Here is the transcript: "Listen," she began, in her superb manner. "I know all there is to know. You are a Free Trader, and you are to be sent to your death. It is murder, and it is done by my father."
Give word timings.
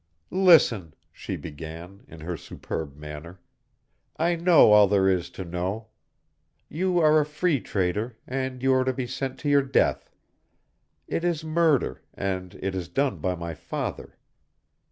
"Listen," 0.31 0.95
she 1.11 1.35
began, 1.37 2.01
in 2.07 2.21
her 2.21 2.35
superb 2.35 2.95
manner. 2.97 3.39
"I 4.17 4.35
know 4.35 4.71
all 4.71 4.87
there 4.87 5.07
is 5.07 5.29
to 5.29 5.45
know. 5.45 5.89
You 6.67 6.97
are 6.97 7.19
a 7.19 7.23
Free 7.39 7.59
Trader, 7.61 8.17
and 8.25 8.63
you 8.63 8.73
are 8.73 8.83
to 8.83 8.93
be 8.93 9.05
sent 9.05 9.37
to 9.41 9.47
your 9.49 9.61
death. 9.61 10.09
It 11.07 11.23
is 11.23 11.43
murder, 11.43 12.01
and 12.15 12.55
it 12.63 12.73
is 12.73 12.89
done 12.89 13.19
by 13.19 13.35
my 13.35 13.53
father." 13.53 14.17